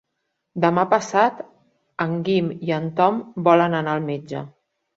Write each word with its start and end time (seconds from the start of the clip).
Demà 0.61 0.85
passat 0.93 1.43
en 2.07 2.17
Guim 2.29 2.49
i 2.71 2.75
en 2.81 2.89
Tom 3.03 3.23
volen 3.51 3.79
anar 3.85 3.97
al 3.97 4.05
metge. 4.13 4.47